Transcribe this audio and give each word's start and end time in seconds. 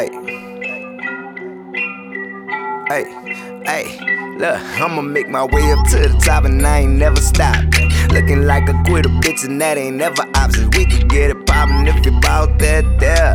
Hey. 0.00 0.08
Hey. 2.88 3.04
Hey. 3.66 4.36
Look, 4.38 4.56
I'ma 4.80 5.02
make 5.02 5.28
my 5.28 5.44
way 5.44 5.72
up 5.72 5.86
to 5.90 5.98
the 5.98 6.18
top 6.24 6.44
and 6.46 6.66
I 6.66 6.78
ain't 6.78 6.92
never 6.92 7.20
stopped. 7.20 7.78
Looking 8.10 8.46
like 8.46 8.66
a 8.70 8.82
quitter, 8.86 9.10
bitch, 9.10 9.44
and 9.44 9.60
that 9.60 9.76
ain't 9.76 9.96
never 9.96 10.22
options. 10.34 10.74
We 10.74 10.86
could 10.86 11.06
get 11.10 11.28
it 11.28 11.44
poppin' 11.44 11.86
if 11.86 12.06
you 12.06 12.18
bout 12.18 12.58
that 12.60 12.84
there. 12.98 13.34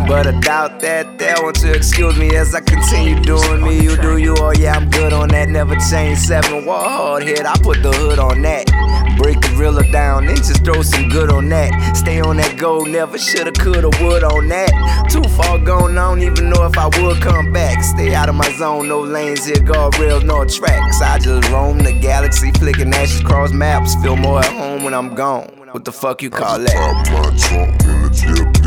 But 0.08 0.26
I 0.26 0.40
doubt 0.40 0.80
that 0.80 1.18
there. 1.18 1.36
Won't 1.40 1.62
you 1.62 1.72
excuse 1.72 2.16
me 2.16 2.34
as 2.34 2.54
I 2.54 2.62
continue 2.62 3.20
doing 3.20 3.62
me? 3.62 3.78
You 3.78 3.96
do 3.98 4.16
you, 4.16 4.34
oh 4.38 4.52
yeah, 4.58 4.72
I'm 4.72 4.88
good 4.88 5.12
on 5.12 5.28
that. 5.28 5.50
Never 5.50 5.76
change 5.90 6.18
seven. 6.18 6.64
Wall 6.64 6.88
hard 6.88 7.22
hit, 7.24 7.44
I 7.44 7.56
put 7.58 7.82
the 7.82 7.92
hood 7.92 8.18
on 8.18 8.40
that. 8.42 8.70
Break 9.16 9.40
the 9.40 9.54
riller 9.56 9.84
down, 9.92 10.26
then 10.26 10.36
just 10.36 10.64
throw 10.64 10.82
some 10.82 11.08
good 11.08 11.30
on 11.30 11.48
that. 11.50 11.96
Stay 11.96 12.20
on 12.20 12.36
that 12.38 12.58
goal, 12.58 12.86
never 12.86 13.18
shoulda, 13.18 13.52
coulda, 13.52 13.90
would 14.02 14.24
on 14.24 14.48
that. 14.48 14.70
Too 15.10 15.22
far 15.30 15.58
gone, 15.58 15.98
I 15.98 16.08
don't 16.08 16.22
even 16.22 16.50
know 16.50 16.64
if 16.64 16.78
I 16.78 16.86
would 16.86 17.20
come 17.20 17.52
back. 17.52 17.82
Stay 17.82 18.14
out 18.14 18.28
of 18.28 18.34
my 18.34 18.50
zone, 18.52 18.88
no 18.88 19.00
lanes 19.00 19.44
here, 19.44 19.56
guardrails, 19.56 20.24
no 20.24 20.44
tracks. 20.44 21.00
I 21.00 21.18
just 21.18 21.50
roam 21.50 21.78
the 21.78 21.92
galaxy, 21.92 22.50
flicking 22.52 22.92
ashes 22.94 23.22
cross 23.22 23.52
maps. 23.52 23.94
Feel 24.02 24.16
more 24.16 24.40
at 24.40 24.46
home 24.46 24.84
when 24.84 24.94
I'm 24.94 25.14
gone. 25.14 25.48
What 25.72 25.84
the 25.84 25.92
fuck 25.92 26.22
you 26.22 26.30
call 26.30 26.58
that? 26.58 28.59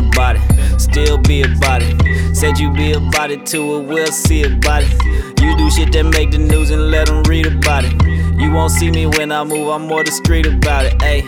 About 0.00 0.36
it, 0.36 0.80
still 0.80 1.18
be 1.18 1.42
about 1.42 1.82
it. 1.82 2.34
Said 2.34 2.58
you 2.58 2.72
be 2.72 2.92
about 2.92 3.30
it 3.30 3.46
too, 3.46 3.76
and 3.76 3.88
we'll 3.88 4.12
see 4.12 4.42
about 4.42 4.82
it. 4.84 4.92
You 5.40 5.56
do 5.56 5.70
shit 5.70 5.92
that 5.92 6.04
make 6.04 6.30
the 6.30 6.38
news 6.38 6.70
and 6.70 6.90
let 6.90 7.06
them 7.06 7.22
read 7.24 7.46
about 7.46 7.84
it. 7.84 7.92
You 8.40 8.50
won't 8.50 8.72
see 8.72 8.90
me 8.90 9.06
when 9.06 9.30
I 9.32 9.44
move, 9.44 9.68
I'm 9.68 9.86
more 9.86 10.02
discreet 10.02 10.46
about 10.46 10.86
it. 10.86 11.00
Hey, 11.02 11.22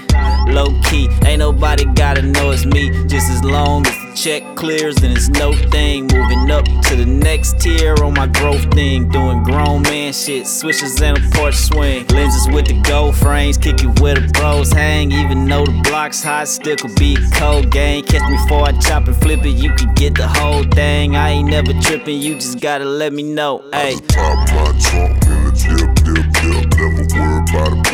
low 0.52 0.68
key, 0.84 1.08
ain't 1.24 1.40
nobody 1.40 1.84
gotta 1.94 2.22
know 2.22 2.50
it's 2.50 2.64
me. 2.64 2.90
Just 3.06 3.30
as 3.30 3.44
long 3.44 3.86
as 3.86 4.01
check 4.14 4.42
clears, 4.56 4.96
and 5.02 5.16
it's 5.16 5.28
no 5.28 5.52
thing. 5.70 6.06
Moving 6.06 6.50
up 6.50 6.64
to 6.64 6.96
the 6.96 7.06
next 7.06 7.60
tier 7.60 7.94
on 8.02 8.14
my 8.14 8.26
growth 8.26 8.64
thing. 8.72 9.08
Doing 9.08 9.42
grown 9.42 9.82
man 9.82 10.12
shit, 10.12 10.46
switches 10.46 11.00
and 11.00 11.18
a 11.18 11.20
porch 11.30 11.54
swing. 11.54 12.06
Lenses 12.08 12.48
with 12.54 12.66
the 12.66 12.80
gold 12.82 13.16
frames, 13.16 13.56
kick 13.56 13.82
it 13.82 14.00
where 14.00 14.14
the 14.14 14.28
bros 14.32 14.72
hang. 14.72 15.12
Even 15.12 15.46
though 15.46 15.64
the 15.64 15.80
block's 15.82 16.22
hot, 16.22 16.48
still 16.48 16.76
could 16.76 16.94
be 16.96 17.16
cold 17.34 17.70
game. 17.70 18.04
Catch 18.04 18.28
me 18.30 18.36
before 18.36 18.64
I 18.64 18.72
chop 18.78 19.06
and 19.06 19.16
flip 19.16 19.44
it, 19.44 19.50
you 19.50 19.72
can 19.74 19.94
get 19.94 20.14
the 20.14 20.28
whole 20.28 20.64
thing. 20.64 21.16
I 21.16 21.30
ain't 21.30 21.48
never 21.48 21.72
tripping, 21.80 22.20
you 22.20 22.34
just 22.34 22.60
gotta 22.60 22.84
let 22.84 23.12
me 23.12 23.22
know. 23.22 23.64
Hey. 23.72 23.96
Pop 24.08 24.48
my 24.50 24.78
trunk 24.80 25.24
in 25.26 25.44
the 25.44 25.52
dip, 25.52 25.94
dip, 26.04 26.22
dip. 26.34 26.62
Never 26.78 27.04
worry 27.14 27.42
about 27.50 27.88
a 27.88 27.91